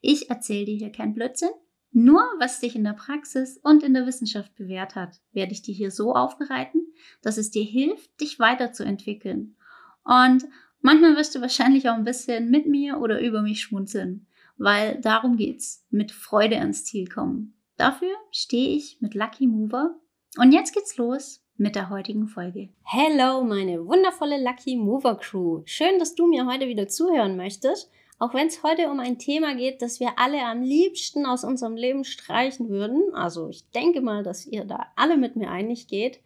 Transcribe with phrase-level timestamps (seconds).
[0.00, 1.50] Ich erzähle dir hier kein Blödsinn.
[1.92, 5.74] Nur was sich in der Praxis und in der Wissenschaft bewährt hat, werde ich dir
[5.74, 6.86] hier so aufbereiten,
[7.20, 9.56] dass es dir hilft, dich weiterzuentwickeln.
[10.02, 10.46] Und
[10.80, 15.36] manchmal wirst du wahrscheinlich auch ein bisschen mit mir oder über mich schmunzeln, weil darum
[15.36, 17.54] geht's, mit Freude ans Ziel kommen.
[17.76, 19.98] Dafür stehe ich mit Lucky Mover.
[20.38, 22.70] Und jetzt geht's los mit der heutigen Folge.
[22.84, 25.62] Hello, meine wundervolle Lucky Mover Crew.
[25.66, 27.90] Schön, dass du mir heute wieder zuhören möchtest.
[28.22, 31.74] Auch wenn es heute um ein Thema geht, das wir alle am liebsten aus unserem
[31.74, 36.20] Leben streichen würden, also ich denke mal, dass ihr da alle mit mir einig geht,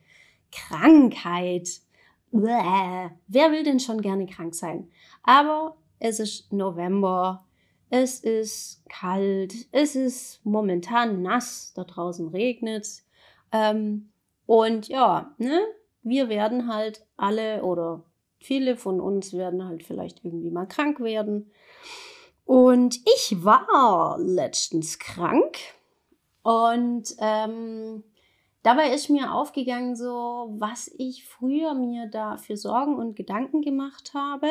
[0.52, 1.80] Krankheit.
[2.32, 3.08] Bäh.
[3.28, 4.90] Wer will denn schon gerne krank sein?
[5.22, 7.46] Aber es ist November,
[7.88, 13.04] es ist kalt, es ist momentan nass, da draußen regnet
[13.52, 14.10] ähm,
[14.44, 15.62] und ja, ne,
[16.02, 18.04] wir werden halt alle oder
[18.38, 21.50] viele von uns werden halt vielleicht irgendwie mal krank werden.
[22.46, 25.58] Und ich war letztens krank
[26.42, 28.04] und ähm,
[28.62, 34.12] dabei ist mir aufgegangen, so was ich früher mir da für Sorgen und Gedanken gemacht
[34.14, 34.46] habe.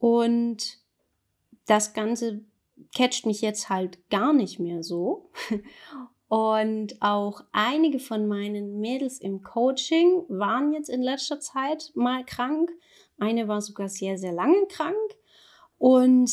[0.00, 0.78] Und
[1.66, 2.44] das Ganze
[2.94, 5.30] catcht mich jetzt halt gar nicht mehr so.
[6.28, 12.68] Und auch einige von meinen Mädels im Coaching waren jetzt in letzter Zeit mal krank.
[13.16, 14.96] Eine war sogar sehr, sehr lange krank.
[15.78, 16.32] Und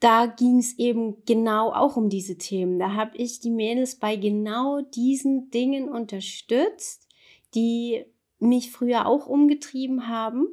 [0.00, 2.78] da ging es eben genau auch um diese Themen.
[2.78, 7.08] Da habe ich die Mädels bei genau diesen Dingen unterstützt,
[7.54, 8.04] die
[8.38, 10.46] mich früher auch umgetrieben haben.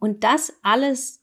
[0.00, 1.22] Und das alles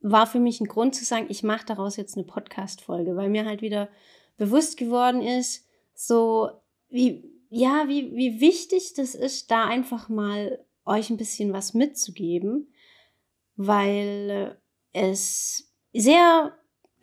[0.00, 3.46] war für mich ein Grund zu sagen, ich mache daraus jetzt eine Podcast-Folge, weil mir
[3.46, 3.88] halt wieder
[4.36, 6.50] bewusst geworden ist, so
[6.90, 12.68] wie, ja, wie, wie wichtig das ist, da einfach mal euch ein bisschen was mitzugeben,
[13.56, 14.60] weil
[14.92, 16.52] es sehr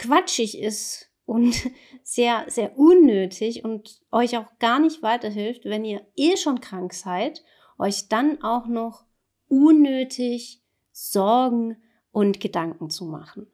[0.01, 1.56] quatschig ist und
[2.03, 7.44] sehr, sehr unnötig und euch auch gar nicht weiterhilft, wenn ihr eh schon krank seid,
[7.78, 9.06] euch dann auch noch
[9.47, 10.61] unnötig
[10.91, 11.78] Sorgen
[12.11, 13.47] und Gedanken zu machen.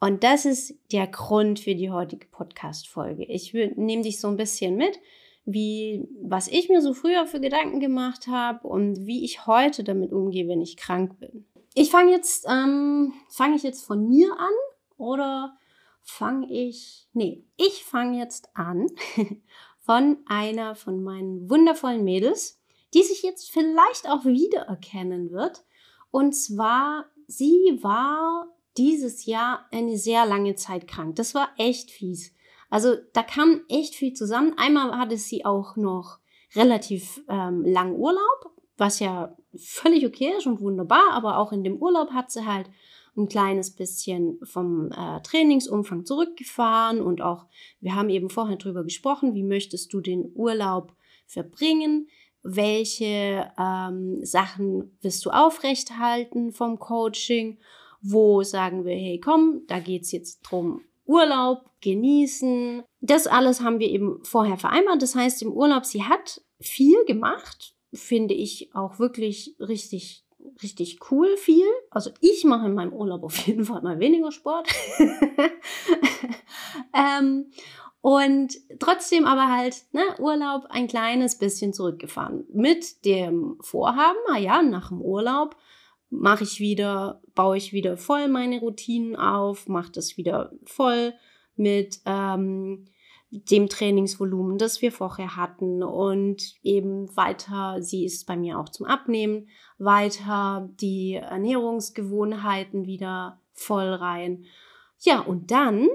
[0.00, 3.24] Und das ist der Grund für die heutige Podcast-Folge.
[3.24, 4.98] Ich nehme dich so ein bisschen mit,
[5.44, 10.12] wie, was ich mir so früher für Gedanken gemacht habe und wie ich heute damit
[10.12, 11.44] umgehe, wenn ich krank bin.
[11.74, 14.52] Ich fange jetzt, ähm, fange ich jetzt von mir an
[14.96, 15.58] oder
[16.02, 18.86] fange ich, nee, ich fange jetzt an
[19.80, 22.60] von einer von meinen wundervollen Mädels,
[22.94, 25.64] die sich jetzt vielleicht auch wiedererkennen wird.
[26.10, 31.16] Und zwar, sie war dieses Jahr eine sehr lange Zeit krank.
[31.16, 32.34] Das war echt fies.
[32.68, 34.54] Also da kam echt viel zusammen.
[34.56, 36.18] Einmal hatte sie auch noch
[36.54, 41.76] relativ ähm, lang Urlaub, was ja völlig okay ist und wunderbar, aber auch in dem
[41.76, 42.70] Urlaub hat sie halt
[43.16, 47.46] ein kleines bisschen vom äh, Trainingsumfang zurückgefahren und auch,
[47.80, 50.94] wir haben eben vorher drüber gesprochen, wie möchtest du den Urlaub
[51.26, 52.08] verbringen,
[52.42, 57.58] welche ähm, Sachen wirst du aufrechthalten vom Coaching,
[58.00, 62.82] wo sagen wir, hey komm, da geht's jetzt drum, Urlaub genießen.
[63.00, 65.02] Das alles haben wir eben vorher vereinbart.
[65.02, 70.24] Das heißt, im Urlaub, sie hat viel gemacht, finde ich auch wirklich richtig
[70.62, 71.66] richtig cool viel.
[71.90, 74.68] Also ich mache in meinem Urlaub auf jeden Fall mal weniger Sport.
[76.94, 77.50] ähm,
[78.00, 82.44] und trotzdem aber halt ne, Urlaub ein kleines bisschen zurückgefahren.
[82.52, 85.56] Mit dem Vorhaben, na ja, nach dem Urlaub
[86.08, 91.12] mache ich wieder, baue ich wieder voll meine Routinen auf, mache das wieder voll
[91.56, 92.86] mit ähm,
[93.30, 98.86] dem Trainingsvolumen, das wir vorher hatten und eben weiter, sie ist bei mir auch zum
[98.86, 99.48] Abnehmen,
[99.78, 104.46] weiter die Ernährungsgewohnheiten wieder voll rein.
[104.98, 105.88] Ja, und dann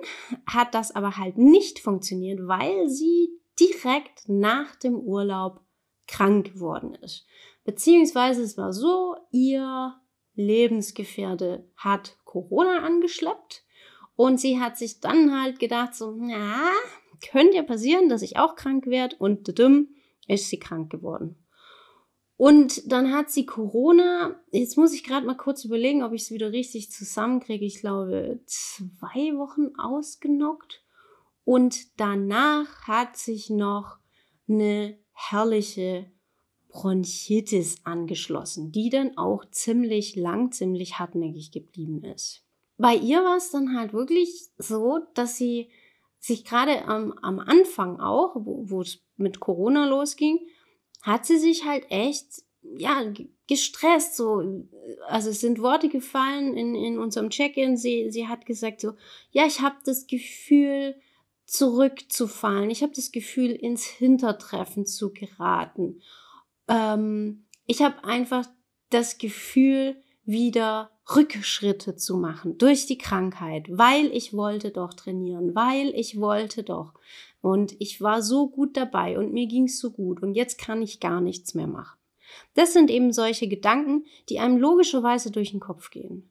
[0.48, 3.30] hat das aber halt nicht funktioniert, weil sie
[3.60, 5.62] direkt nach dem Urlaub
[6.08, 7.26] krank geworden ist.
[7.66, 9.96] Beziehungsweise es war so, ihr
[10.36, 13.64] Lebensgefährde hat Corona angeschleppt
[14.16, 16.72] und sie hat sich dann halt gedacht so, na,
[17.20, 19.90] könnte ja passieren, dass ich auch krank werde und dumm
[20.28, 21.38] ist sie krank geworden.
[22.38, 24.42] Und dann hat sie Corona.
[24.52, 27.66] Jetzt muss ich gerade mal kurz überlegen, ob ich es wieder richtig zusammenkriege.
[27.66, 30.84] Ich glaube, zwei Wochen ausgenockt.
[31.46, 34.00] Und danach hat sich noch
[34.50, 36.12] eine herrliche
[36.68, 42.44] Bronchitis angeschlossen, die dann auch ziemlich lang, ziemlich hartnäckig geblieben ist.
[42.78, 45.70] Bei ihr war es dann halt wirklich so, dass sie
[46.26, 50.40] sich gerade am, am Anfang auch, wo es mit Corona losging,
[51.04, 52.26] hat sie sich halt echt,
[52.64, 53.14] ja,
[53.48, 54.42] gestresst, so,
[55.08, 58.94] also es sind Worte gefallen in, in unserem Check-in, sie, sie hat gesagt so,
[59.30, 60.96] ja, ich habe das Gefühl,
[61.46, 66.02] zurückzufallen, ich habe das Gefühl, ins Hintertreffen zu geraten.
[66.68, 68.48] Ähm, ich habe einfach
[68.90, 75.90] das Gefühl, wieder Rückschritte zu machen durch die Krankheit, weil ich wollte doch trainieren, weil
[75.96, 76.94] ich wollte doch.
[77.42, 80.82] Und ich war so gut dabei und mir ging es so gut und jetzt kann
[80.82, 81.98] ich gar nichts mehr machen.
[82.56, 86.30] Das sind eben solche Gedanken, die einem logischerweise durch den Kopf gehen.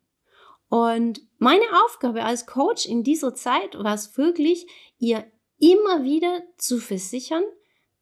[0.69, 4.67] Und meine Aufgabe als Coach in dieser Zeit war es wirklich,
[4.99, 5.25] ihr
[5.59, 7.45] immer wieder zu versichern,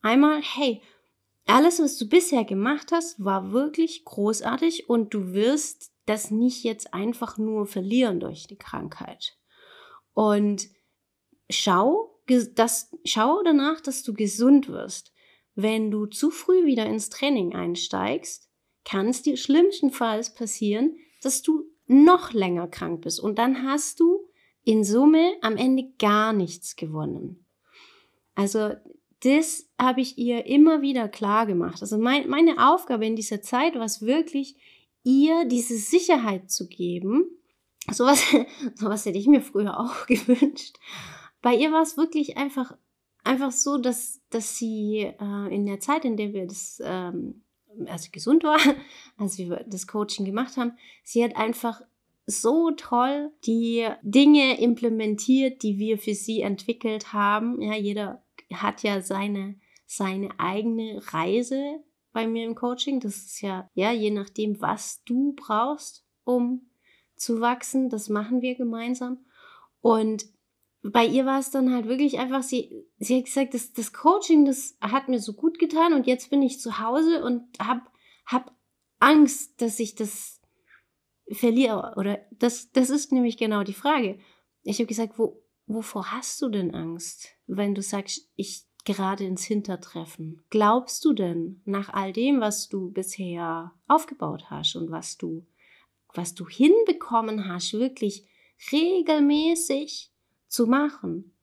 [0.00, 0.80] einmal, hey,
[1.46, 6.94] alles, was du bisher gemacht hast, war wirklich großartig und du wirst das nicht jetzt
[6.94, 9.36] einfach nur verlieren durch die Krankheit.
[10.14, 10.68] Und
[11.50, 12.20] schau,
[12.54, 15.12] das, schau danach, dass du gesund wirst.
[15.54, 18.48] Wenn du zu früh wieder ins Training einsteigst,
[18.84, 24.28] kann es dir schlimmstenfalls passieren, dass du noch länger krank bist und dann hast du
[24.64, 27.44] in Summe am Ende gar nichts gewonnen.
[28.34, 28.72] Also
[29.20, 31.80] das habe ich ihr immer wieder klar gemacht.
[31.80, 34.56] Also mein, meine Aufgabe in dieser Zeit war es wirklich,
[35.04, 37.24] ihr diese Sicherheit zu geben.
[37.90, 38.24] Sowas,
[38.74, 40.78] sowas hätte ich mir früher auch gewünscht.
[41.40, 42.76] Bei ihr war es wirklich einfach,
[43.24, 47.42] einfach so, dass, dass sie äh, in der Zeit, in der wir das, ähm,
[47.86, 48.58] als sie gesund war,
[49.16, 50.72] als wir das Coaching gemacht haben,
[51.02, 51.82] sie hat einfach
[52.26, 57.60] so toll die Dinge implementiert, die wir für sie entwickelt haben.
[57.60, 58.22] Ja, jeder
[58.52, 59.56] hat ja seine,
[59.86, 63.00] seine eigene Reise bei mir im Coaching.
[63.00, 66.70] Das ist ja, ja, je nachdem, was du brauchst, um
[67.16, 67.88] zu wachsen.
[67.88, 69.24] Das machen wir gemeinsam.
[69.80, 70.26] Und
[70.82, 74.44] bei ihr war es dann halt wirklich einfach, sie, sie hat gesagt, das, das Coaching,
[74.44, 77.92] das hat mir so gut getan und jetzt bin ich zu Hause und hab,
[78.26, 78.52] hab
[78.98, 80.40] Angst, dass ich das
[81.30, 81.94] verliere.
[81.96, 84.18] Oder das, das ist nämlich genau die Frage.
[84.62, 89.44] Ich habe gesagt, wo, wovor hast du denn Angst, wenn du sagst, ich gerade ins
[89.44, 90.42] Hintertreffen?
[90.50, 95.46] Glaubst du denn nach all dem, was du bisher aufgebaut hast und was du,
[96.14, 98.26] was du hinbekommen hast, wirklich
[98.70, 100.12] regelmäßig
[100.48, 101.34] zu machen,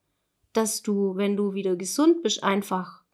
[0.52, 3.04] dass du, wenn du wieder gesund bist, einfach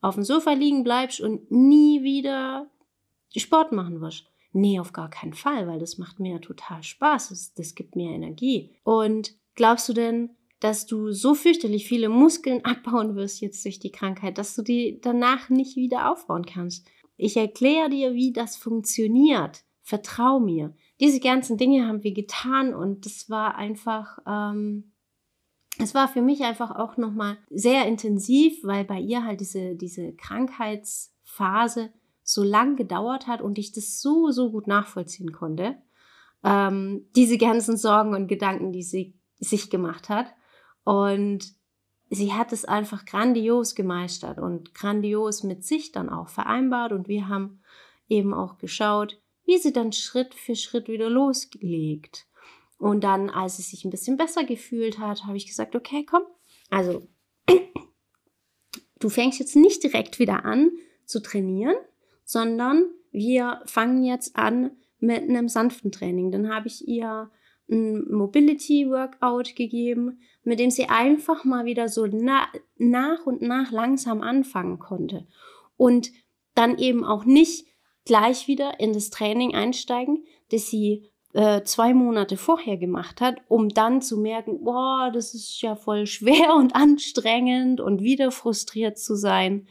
[0.00, 2.70] auf dem Sofa liegen bleibst und nie wieder
[3.34, 4.26] Sport machen wirst?
[4.52, 7.28] Nee, auf gar keinen Fall, weil das macht mir ja total Spaß.
[7.28, 8.74] Das, das gibt mir Energie.
[8.84, 13.92] Und glaubst du denn, dass du so fürchterlich viele Muskeln abbauen wirst jetzt durch die
[13.92, 16.86] Krankheit, dass du die danach nicht wieder aufbauen kannst.
[17.16, 19.64] Ich erkläre dir, wie das funktioniert.
[19.82, 20.74] Vertrau mir.
[20.98, 24.92] Diese ganzen Dinge haben wir getan und das war einfach, ähm,
[25.78, 30.14] es war für mich einfach auch nochmal sehr intensiv, weil bei ihr halt diese, diese
[30.14, 31.92] Krankheitsphase
[32.22, 35.76] so lang gedauert hat und ich das so, so gut nachvollziehen konnte.
[36.42, 40.26] Ähm, diese ganzen Sorgen und Gedanken, die sie sich gemacht hat.
[40.86, 41.52] Und
[42.10, 46.92] sie hat es einfach grandios gemeistert und grandios mit sich dann auch vereinbart.
[46.92, 47.60] Und wir haben
[48.08, 52.28] eben auch geschaut, wie sie dann Schritt für Schritt wieder loslegt.
[52.78, 56.22] Und dann, als sie sich ein bisschen besser gefühlt hat, habe ich gesagt, okay, komm,
[56.70, 57.08] also
[59.00, 60.70] du fängst jetzt nicht direkt wieder an
[61.04, 61.74] zu trainieren,
[62.24, 64.70] sondern wir fangen jetzt an
[65.00, 66.30] mit einem sanften Training.
[66.30, 67.28] Dann habe ich ihr
[67.68, 72.46] ein Mobility Workout gegeben, mit dem sie einfach mal wieder so na
[72.76, 75.26] nach und nach langsam anfangen konnte.
[75.76, 76.12] Und
[76.54, 77.66] dann eben auch nicht
[78.04, 83.68] gleich wieder in das Training einsteigen, das sie äh, zwei Monate vorher gemacht hat, um
[83.68, 89.16] dann zu merken, boah, das ist ja voll schwer und anstrengend und wieder frustriert zu
[89.16, 89.66] sein,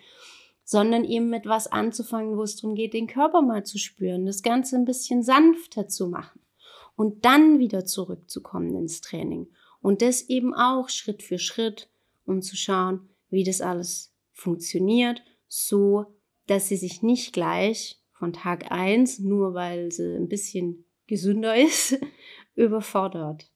[0.66, 4.44] sondern eben mit was anzufangen, wo es darum geht, den Körper mal zu spüren, das
[4.44, 6.45] Ganze ein bisschen sanfter zu machen
[6.96, 9.48] und dann wieder zurückzukommen ins Training.
[9.82, 11.90] Und das eben auch Schritt für Schritt,
[12.25, 16.06] um zu schauen, wie das alles funktioniert, so
[16.48, 22.00] dass sie sich nicht gleich von Tag eins, nur weil sie ein bisschen gesünder ist,
[22.56, 23.50] überfordert.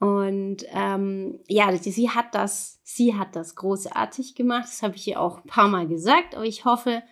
[0.00, 4.64] Und ähm, ja, sie hat das, sie hat das großartig gemacht.
[4.64, 6.34] Das habe ich ihr auch ein paar Mal gesagt.
[6.34, 7.02] Aber ich hoffe,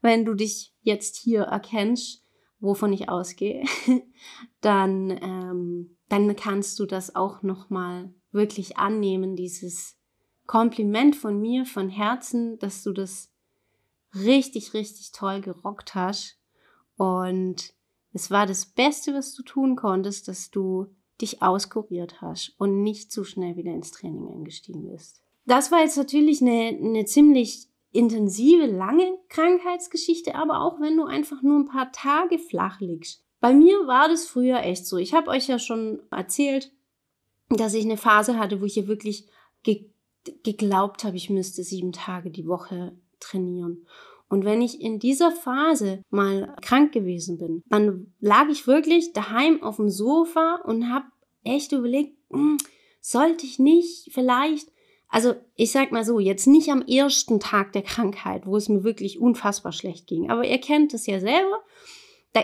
[0.00, 2.19] wenn du dich jetzt hier erkennst,
[2.60, 3.64] wovon ich ausgehe,
[4.60, 9.96] dann, ähm, dann kannst du das auch nochmal wirklich annehmen, dieses
[10.46, 13.32] Kompliment von mir, von Herzen, dass du das
[14.14, 16.38] richtig, richtig toll gerockt hast.
[16.96, 17.72] Und
[18.12, 20.86] es war das Beste, was du tun konntest, dass du
[21.20, 25.22] dich auskuriert hast und nicht zu schnell wieder ins Training eingestiegen bist.
[25.46, 31.42] Das war jetzt natürlich eine, eine ziemlich intensive, lange Krankheitsgeschichte, aber auch wenn du einfach
[31.42, 33.24] nur ein paar Tage flach liegst.
[33.40, 34.96] Bei mir war das früher echt so.
[34.98, 36.72] Ich habe euch ja schon erzählt,
[37.48, 39.26] dass ich eine Phase hatte, wo ich ja wirklich
[39.62, 39.86] ge
[40.42, 43.86] geglaubt habe, ich müsste sieben Tage die Woche trainieren.
[44.28, 49.62] Und wenn ich in dieser Phase mal krank gewesen bin, dann lag ich wirklich daheim
[49.62, 51.06] auf dem Sofa und habe
[51.42, 52.58] echt überlegt, hm,
[53.00, 54.70] sollte ich nicht vielleicht
[55.10, 58.84] also ich sag mal so, jetzt nicht am ersten Tag der Krankheit, wo es mir
[58.84, 61.60] wirklich unfassbar schlecht ging, aber ihr kennt es ja selber.
[62.32, 62.42] Da,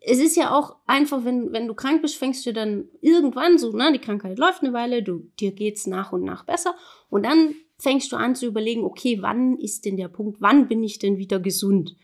[0.00, 3.70] es ist ja auch einfach, wenn, wenn du krank bist, fängst du dann irgendwann so,
[3.70, 6.74] ne, die Krankheit läuft eine Weile, du, dir geht's nach und nach besser
[7.08, 10.82] und dann fängst du an zu überlegen, okay, wann ist denn der Punkt, wann bin
[10.82, 11.96] ich denn wieder gesund?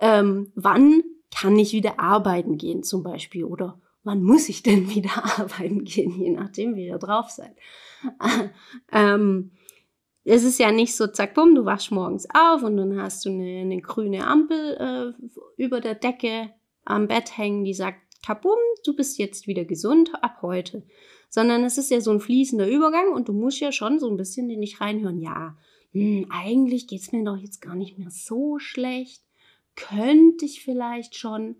[0.00, 1.02] Ähm, wann
[1.34, 6.18] kann ich wieder arbeiten gehen zum Beispiel oder wann muss ich denn wieder arbeiten gehen,
[6.18, 7.54] je nachdem, wie ihr drauf seid.
[8.92, 9.50] ähm,
[10.24, 13.28] es ist ja nicht so, zack, bumm, du wachst morgens auf und dann hast du
[13.28, 16.50] eine, eine grüne Ampel äh, über der Decke
[16.84, 20.82] am Bett hängen, die sagt, kabum, du bist jetzt wieder gesund ab heute.
[21.28, 24.16] Sondern es ist ja so ein fließender Übergang und du musst ja schon so ein
[24.16, 25.56] bisschen in dich reinhören, ja,
[25.92, 29.22] hm, eigentlich geht's mir doch jetzt gar nicht mehr so schlecht.
[29.76, 31.56] Könnte ich vielleicht schon.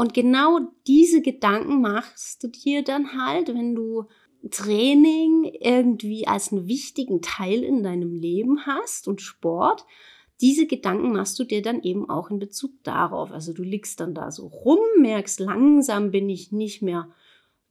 [0.00, 4.06] Und genau diese Gedanken machst du dir dann halt, wenn du
[4.50, 9.84] Training irgendwie als einen wichtigen Teil in deinem Leben hast und Sport,
[10.40, 13.30] diese Gedanken machst du dir dann eben auch in Bezug darauf.
[13.30, 17.10] Also du liegst dann da so rum, merkst, langsam bin ich nicht mehr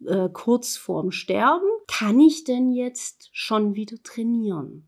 [0.05, 1.65] äh, kurz vorm Sterben.
[1.87, 4.87] Kann ich denn jetzt schon wieder trainieren?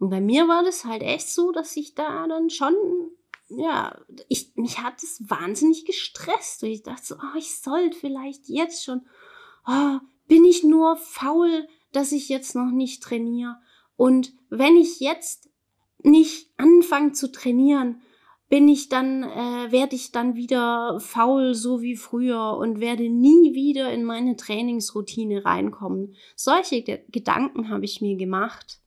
[0.00, 2.74] Und bei mir war das halt echt so, dass ich da dann schon,
[3.50, 6.62] ja, ich, mich hat es wahnsinnig gestresst.
[6.62, 9.02] Und ich dachte so, oh, ich sollte vielleicht jetzt schon,
[9.66, 13.56] oh, bin ich nur faul, dass ich jetzt noch nicht trainiere?
[13.96, 15.50] Und wenn ich jetzt
[16.02, 18.00] nicht anfange zu trainieren,
[18.48, 23.54] bin ich dann, äh, werde ich dann wieder faul, so wie früher und werde nie
[23.54, 26.16] wieder in meine Trainingsroutine reinkommen.
[26.34, 28.80] Solche Ge Gedanken habe ich mir gemacht.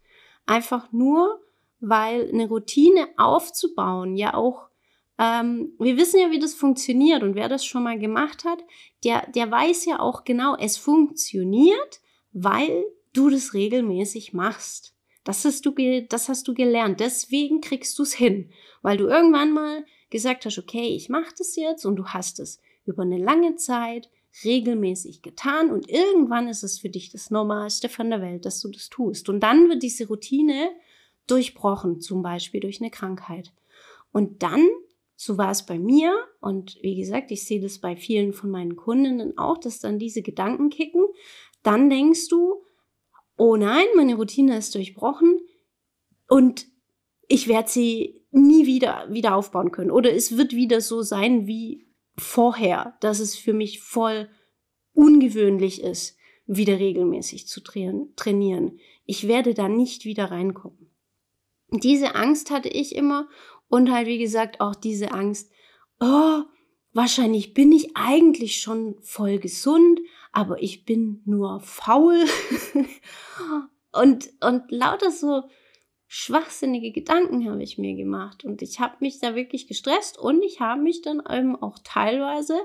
[0.45, 1.39] Einfach nur,
[1.89, 4.69] weil eine Routine aufzubauen ja auch
[5.19, 8.63] ähm, wir wissen ja, wie das funktioniert und wer das schon mal gemacht hat,
[9.03, 14.95] der, der weiß ja auch genau, es funktioniert, weil du das regelmäßig machst.
[15.23, 15.73] Das hast du,
[16.09, 16.99] das hast du gelernt.
[16.99, 18.49] Deswegen kriegst du es hin,
[18.81, 22.59] weil du irgendwann mal gesagt hast, okay, ich mache das jetzt und du hast es
[22.85, 24.09] über eine lange Zeit
[24.43, 28.69] regelmäßig getan und irgendwann ist es für dich das Normalste von der Welt, dass du
[28.69, 29.29] das tust.
[29.29, 30.71] Und dann wird diese Routine
[31.27, 33.53] durchbrochen, zum Beispiel durch eine Krankheit.
[34.11, 34.67] Und dann
[35.15, 38.75] so war es bei mir und wie gesagt, ich sehe das bei vielen von meinen
[38.75, 41.05] Kundinnen auch, dass dann diese Gedanken kicken.
[41.61, 42.65] Dann denkst du,
[43.37, 45.39] oh nein, meine Routine ist durchbrochen
[46.27, 46.67] und
[47.27, 51.87] ich werde sie nie wieder wieder aufbauen können oder es wird wieder so sein wie
[52.17, 54.29] vorher, dass es für mich voll
[54.93, 58.79] ungewöhnlich ist, wieder regelmäßig zu trainieren.
[59.05, 60.92] Ich werde da nicht wieder reinkommen.
[61.81, 63.27] Diese Angst hatte ich immer
[63.67, 65.51] und halt, wie gesagt, auch diese Angst,
[65.99, 66.43] oh,
[66.93, 69.99] wahrscheinlich bin ich eigentlich schon voll gesund,
[70.31, 72.23] aber ich bin nur faul.
[73.91, 75.43] und, und lauter so
[76.07, 78.45] schwachsinnige Gedanken habe ich mir gemacht.
[78.45, 82.55] Und ich habe mich da wirklich gestresst und ich habe mich dann eben auch teilweise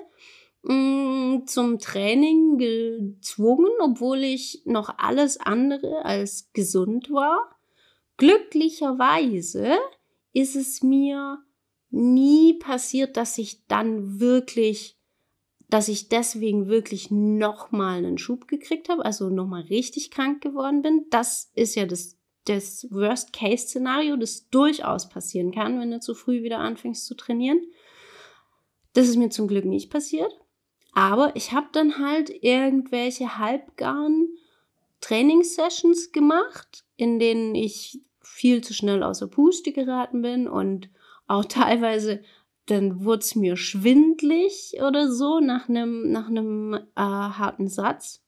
[0.64, 7.57] mh, mm, zum Training gezwungen, obwohl ich noch alles andere als gesund war.
[8.18, 9.78] Glücklicherweise
[10.32, 11.38] ist es mir
[11.90, 14.98] nie passiert, dass ich dann wirklich,
[15.68, 21.06] dass ich deswegen wirklich nochmal einen Schub gekriegt habe, also nochmal richtig krank geworden bin.
[21.10, 26.58] Das ist ja das, das Worst-Case-Szenario, das durchaus passieren kann, wenn du zu früh wieder
[26.58, 27.60] anfängst zu trainieren.
[28.94, 30.32] Das ist mir zum Glück nicht passiert.
[30.92, 34.36] Aber ich habe dann halt irgendwelche halbgaren
[35.00, 38.00] Trainingssessions gemacht, in denen ich
[38.38, 40.90] viel zu schnell außer Puste geraten bin und
[41.26, 42.22] auch teilweise
[42.66, 48.22] dann wurde es mir schwindlig oder so nach einem nach einem äh, harten Satz.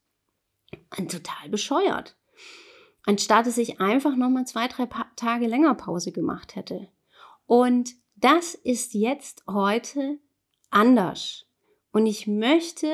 [0.99, 2.17] Und total bescheuert.
[3.05, 6.89] Anstatt dass ich einfach nochmal zwei, drei pa Tage länger Pause gemacht hätte.
[7.47, 10.19] Und das ist jetzt heute
[10.71, 11.47] anders.
[11.93, 12.89] Und ich möchte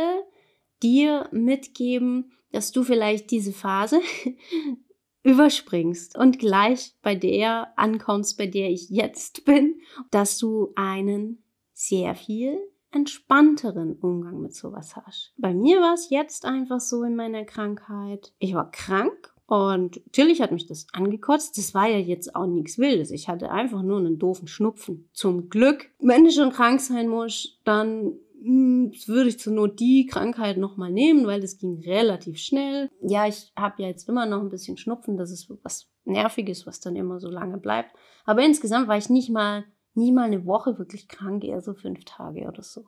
[0.82, 4.00] dir mitgeben, dass du vielleicht diese Phase
[5.26, 9.80] überspringst und gleich bei der ankommst, bei der ich jetzt bin,
[10.12, 11.42] dass du einen
[11.72, 12.58] sehr viel
[12.92, 15.34] entspannteren Umgang mit sowas hast.
[15.36, 18.32] Bei mir war es jetzt einfach so in meiner Krankheit.
[18.38, 21.58] Ich war krank und natürlich hat mich das angekotzt.
[21.58, 23.10] Das war ja jetzt auch nichts Wildes.
[23.10, 25.08] Ich hatte einfach nur einen doofen Schnupfen.
[25.12, 28.12] Zum Glück, wenn du schon krank sein musst, dann
[28.46, 32.90] würde ich zur Not die Krankheit nochmal nehmen, weil das ging relativ schnell.
[33.00, 35.16] Ja, ich habe ja jetzt immer noch ein bisschen Schnupfen.
[35.16, 37.90] Das ist was Nerviges, was dann immer so lange bleibt.
[38.24, 42.04] Aber insgesamt war ich nicht mal, nie mal eine Woche wirklich krank, eher so fünf
[42.04, 42.84] Tage oder so.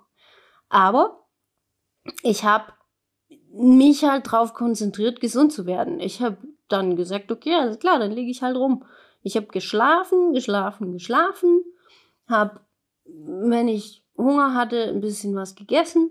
[0.69, 1.27] Aber
[2.23, 2.73] ich habe
[3.51, 6.01] mich halt drauf konzentriert, gesund zu werden.
[6.01, 6.37] Ich habe
[6.69, 8.85] dann gesagt, okay, alles klar, dann liege ich halt rum.
[9.23, 11.65] Ich habe geschlafen, geschlafen, geschlafen,
[12.29, 12.61] habe,
[13.05, 16.11] wenn ich Hunger hatte, ein bisschen was gegessen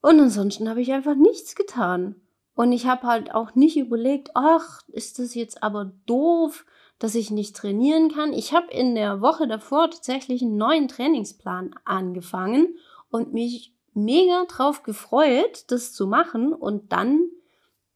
[0.00, 2.16] und ansonsten habe ich einfach nichts getan.
[2.54, 6.66] Und ich habe halt auch nicht überlegt, ach, ist das jetzt aber doof,
[6.98, 8.32] dass ich nicht trainieren kann.
[8.32, 12.76] Ich habe in der Woche davor tatsächlich einen neuen Trainingsplan angefangen
[13.10, 17.28] und mich mega drauf gefreut, das zu machen und dann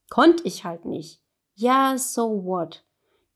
[0.09, 1.21] konnte ich halt nicht.
[1.55, 2.83] Ja, so what?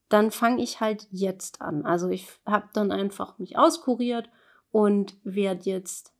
[0.09, 1.85] Dann fange ich halt jetzt an.
[1.85, 4.29] Also ich habe dann einfach mich auskuriert
[4.73, 6.13] und werde jetzt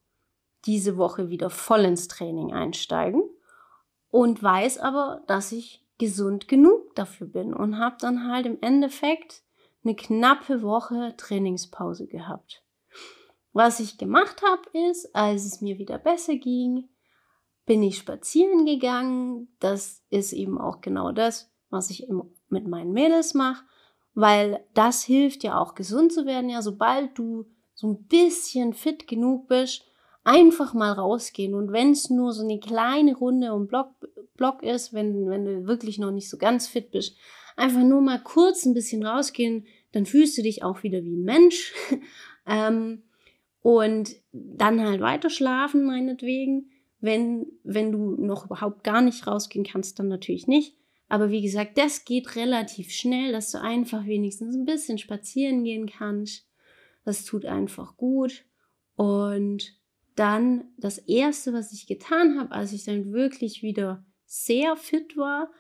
[0.66, 3.24] diese Woche wieder voll ins Training einsteigen
[4.12, 9.42] und weiß aber, dass ich gesund genug dafür bin und habe dann halt im Endeffekt
[9.84, 12.64] eine knappe Woche Trainingspause gehabt.
[13.54, 16.88] Was ich gemacht habe, ist, als es mir wieder besser ging,
[17.66, 19.48] bin ich spazieren gegangen.
[19.60, 22.08] Das ist eben auch genau das, was ich
[22.50, 23.64] mit meinen Mädels mache,
[24.14, 26.50] weil das hilft ja auch gesund zu werden.
[26.50, 29.86] Ja, sobald du so ein bisschen fit genug bist,
[30.24, 31.54] einfach mal rausgehen.
[31.54, 33.90] Und wenn es nur so eine kleine Runde um Block,
[34.36, 37.18] Block ist, wenn, wenn du wirklich noch nicht so ganz fit bist,
[37.56, 41.24] einfach nur mal kurz ein bisschen rausgehen, dann fühlst du dich auch wieder wie ein
[41.24, 41.74] Mensch.
[42.48, 43.04] ähm,
[43.62, 46.70] und dann halt weiter schlafen, meinetwegen.
[47.00, 50.76] Wenn, wenn du noch überhaupt gar nicht rausgehen kannst, dann natürlich nicht.
[51.10, 55.86] Aber wie gesagt, das geht relativ schnell, dass du einfach wenigstens ein bisschen spazieren gehen
[55.86, 56.48] kannst.
[57.06, 58.46] Das tut einfach gut.
[58.96, 59.78] Und
[60.16, 65.52] dann das erste, was ich getan habe, als ich dann wirklich wieder sehr fit war,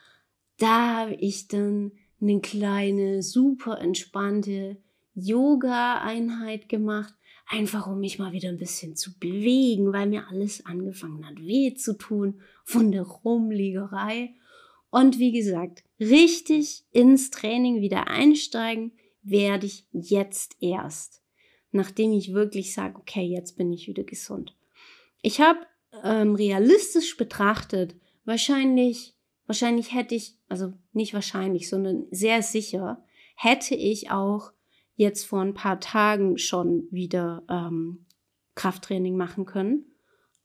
[0.57, 4.77] da habe ich dann eine kleine, super entspannte
[5.15, 7.13] Yoga-Einheit gemacht,
[7.47, 11.73] einfach um mich mal wieder ein bisschen zu bewegen, weil mir alles angefangen hat weh
[11.73, 14.33] zu tun von der Rumliegerei.
[14.89, 21.22] Und wie gesagt, richtig ins Training wieder einsteigen werde ich jetzt erst,
[21.73, 24.55] nachdem ich wirklich sage, okay, jetzt bin ich wieder gesund.
[25.21, 25.59] Ich habe
[26.03, 29.15] ähm, realistisch betrachtet, wahrscheinlich,
[29.47, 33.03] wahrscheinlich hätte ich, also nicht wahrscheinlich, sondern sehr sicher,
[33.35, 34.51] hätte ich auch
[34.95, 38.05] jetzt vor ein paar Tagen schon wieder ähm,
[38.55, 39.85] Krafttraining machen können.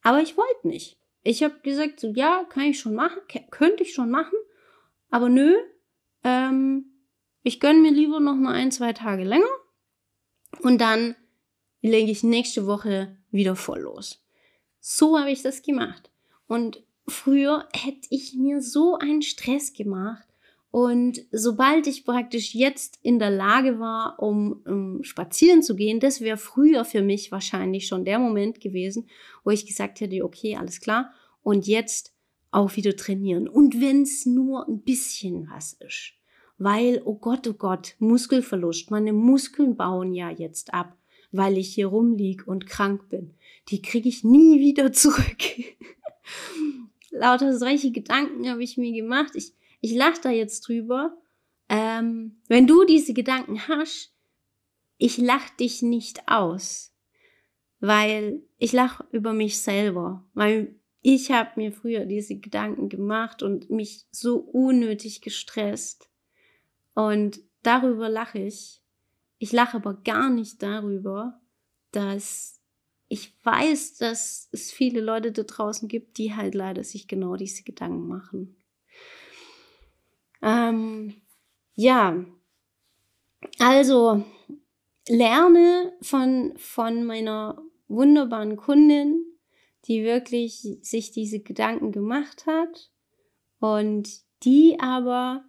[0.03, 0.99] Aber ich wollte nicht.
[1.23, 3.19] Ich habe gesagt, so, ja, kann ich schon machen,
[3.51, 4.39] könnte ich schon machen,
[5.11, 5.55] aber nö,
[6.25, 6.87] ähm,
[7.43, 9.47] ich gönne mir lieber noch mal ein, zwei Tage länger
[10.61, 11.17] und dann
[11.83, 14.23] lege ich nächste Woche wieder voll los.
[14.81, 16.11] So habe ich das gemacht.
[16.47, 20.29] Und früher hätte ich mir so einen Stress gemacht,
[20.71, 26.21] und sobald ich praktisch jetzt in der Lage war, um, um spazieren zu gehen, das
[26.21, 29.09] wäre früher für mich wahrscheinlich schon der Moment gewesen,
[29.45, 31.11] wo ich gesagt hätte, okay, alles klar,
[31.43, 32.13] und jetzt
[32.51, 33.49] auch wieder trainieren.
[33.49, 36.13] Und wenn es nur ein bisschen was ist.
[36.59, 40.98] Weil, oh Gott, oh Gott, Muskelverlust, meine Muskeln bauen ja jetzt ab,
[41.31, 43.35] weil ich hier rumlieg und krank bin.
[43.69, 45.43] Die kriege ich nie wieder zurück.
[47.11, 49.33] Lauter solche Gedanken habe ich mir gemacht.
[49.35, 51.17] Ich, ich lache da jetzt drüber.
[51.69, 54.15] Ähm, wenn du diese Gedanken hast,
[54.97, 56.93] ich lach dich nicht aus,
[57.81, 63.71] weil ich lach über mich selber, weil ich habe mir früher diese Gedanken gemacht und
[63.71, 66.11] mich so unnötig gestresst.
[66.95, 68.78] Und darüber lache ich.
[69.39, 71.41] Ich lache aber gar nicht darüber,
[71.93, 72.61] dass
[73.09, 77.63] ich weiß, dass es viele Leute da draußen gibt, die halt leider sich genau diese
[77.63, 78.57] Gedanken machen.
[80.43, 81.15] Ähm,
[81.75, 82.25] ja,
[83.59, 84.25] also
[85.09, 89.25] lerne von, von meiner wunderbaren Kundin,
[89.87, 92.91] die wirklich sich diese Gedanken gemacht hat
[93.59, 95.45] und die aber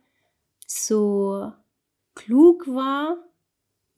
[0.66, 1.52] so
[2.16, 3.18] klug war,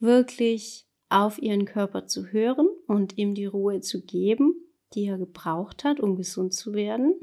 [0.02, 4.56] wirklich auf ihren Körper zu hören und ihm die Ruhe zu geben,
[4.94, 7.14] die er gebraucht hat, um gesund zu werden.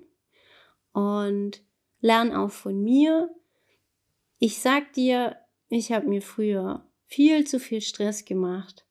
[0.93, 1.63] Und
[2.01, 3.31] lerne auch von mir,
[4.41, 5.37] Ich sag dir,
[5.69, 8.87] ich habe mir früher viel zu viel Stress gemacht.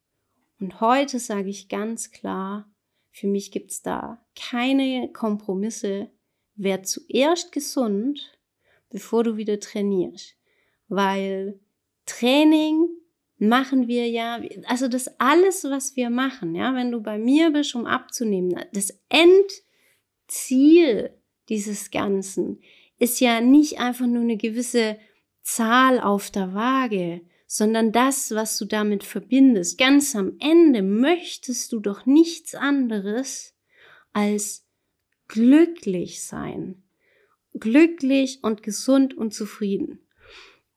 [0.60, 2.70] Und heute sage ich ganz klar,
[3.12, 6.12] für mich gibt's da keine Kompromisse.
[6.56, 8.38] Werd zuerst gesund,
[8.90, 10.36] bevor du wieder trainierst.
[10.90, 11.60] Weil
[12.06, 12.90] Training
[13.38, 17.76] machen wir ja, also das alles, was wir machen, ja, wenn du bei mir bist,
[17.76, 21.12] um abzunehmen, das Endziel
[21.50, 22.62] dieses Ganzen
[23.00, 24.98] ist ja nicht einfach nur eine gewisse
[25.44, 29.78] Zahl auf der Waage, sondern das, was du damit verbindest.
[29.78, 33.56] Ganz am Ende möchtest du doch nichts anderes
[34.12, 34.66] als
[35.28, 36.84] glücklich sein.
[37.54, 40.00] Glücklich und gesund und zufrieden.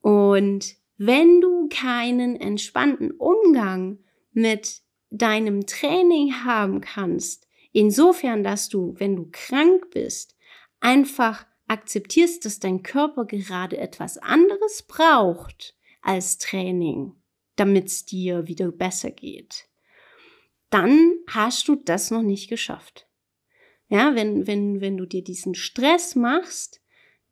[0.00, 4.00] Und wenn du keinen entspannten Umgang
[4.32, 10.36] mit deinem Training haben kannst, insofern, dass du, wenn du krank bist,
[10.78, 17.14] einfach akzeptierst, dass dein Körper gerade etwas anderes braucht als Training,
[17.56, 19.70] damit es dir wieder besser geht,
[20.68, 23.08] dann hast du das noch nicht geschafft.
[23.88, 26.79] Ja, wenn, wenn, wenn du dir diesen Stress machst,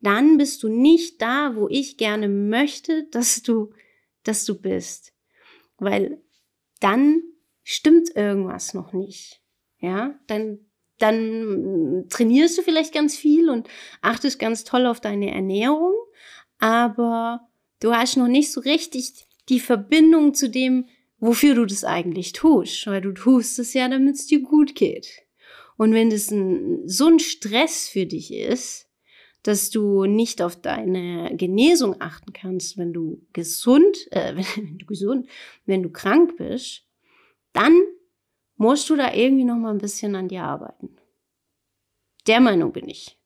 [0.01, 3.73] dann bist du nicht da, wo ich gerne möchte, dass du,
[4.23, 5.13] dass du bist.
[5.77, 6.21] Weil
[6.79, 7.21] dann
[7.63, 9.41] stimmt irgendwas noch nicht.
[9.79, 10.59] Ja, dann
[10.99, 13.67] dann trainierst du vielleicht ganz viel und
[14.01, 15.95] achtest ganz toll auf deine Ernährung,
[16.59, 17.47] aber
[17.79, 22.85] du hast noch nicht so richtig die Verbindung zu dem, wofür du das eigentlich tust,
[22.87, 25.23] weil du tust es ja, damit es dir gut geht.
[25.77, 28.88] Und wenn das ein, so ein Stress für dich ist,
[29.43, 35.29] dass du nicht auf deine Genesung achten kannst, wenn du gesund, äh, wenn du gesund,
[35.65, 36.85] wenn du krank bist,
[37.53, 37.73] dann
[38.55, 40.97] musst du da irgendwie noch mal ein bisschen an dir arbeiten.
[42.27, 43.17] Der Meinung bin ich.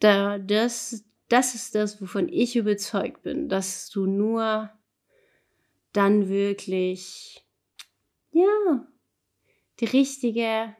[0.00, 4.70] Da, das, das ist das, wovon ich überzeugt bin, dass du nur
[5.92, 7.46] dann wirklich,
[8.30, 8.86] ja,
[9.80, 10.74] die richtige,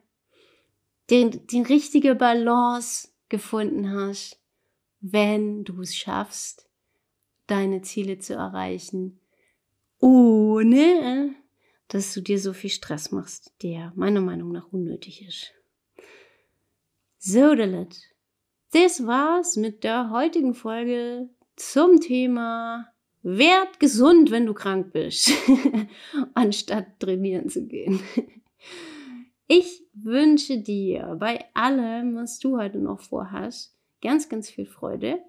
[1.11, 4.40] den, die richtige Balance gefunden hast,
[5.01, 6.69] wenn du es schaffst,
[7.47, 9.21] deine Ziele zu erreichen,
[9.99, 11.35] ohne
[11.89, 15.53] dass du dir so viel Stress machst, der meiner Meinung nach unnötig ist.
[17.19, 18.01] So, Dalit.
[18.73, 22.87] Das war's mit der heutigen Folge zum Thema
[23.23, 25.33] Werd gesund, wenn du krank bist,
[26.35, 28.01] anstatt trainieren zu gehen.
[29.47, 35.21] Ich wünsche dir bei allem, was du heute noch vorhast, ganz, ganz viel Freude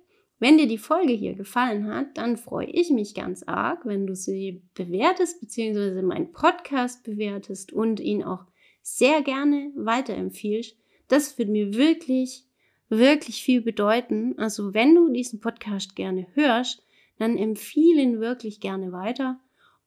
[0.41, 4.15] wenn dir die Folge hier gefallen hat, dann freue ich mich ganz arg, wenn du
[4.15, 8.45] sie bewertest, beziehungsweise meinen Podcast bewertest und ihn auch
[8.81, 10.75] sehr gerne weiterempfiehlst.
[11.07, 12.47] Das würde mir wirklich,
[12.89, 14.33] wirklich viel bedeuten.
[14.39, 16.83] Also wenn du diesen Podcast gerne hörst,
[17.19, 19.39] dann empfehle ihn wirklich gerne weiter.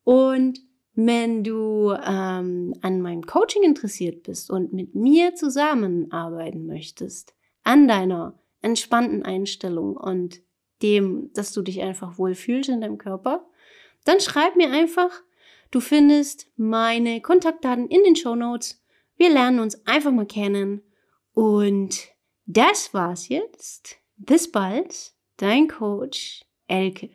[0.05, 0.61] Und
[0.95, 8.39] wenn du ähm, an meinem Coaching interessiert bist und mit mir zusammenarbeiten möchtest, an deiner
[8.65, 10.43] entspannten Einstellung und
[10.83, 13.47] dem, dass du dich einfach wohlfühlst in deinem Körper,
[14.05, 15.11] dann schreib mir einfach.
[15.71, 18.83] Du findest meine Kontaktdaten in den Show Notes.
[19.17, 20.83] Wir lernen uns einfach mal kennen.
[21.33, 22.09] Und
[22.47, 23.97] das war's jetzt.
[24.17, 25.13] Bis bald.
[25.37, 27.11] Dein Coach Elke.